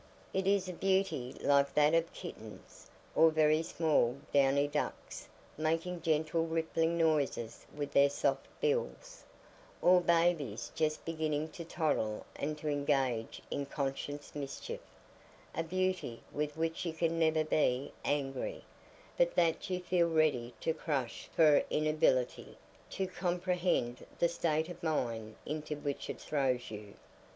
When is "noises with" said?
6.97-7.91